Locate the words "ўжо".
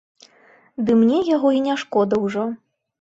2.25-2.47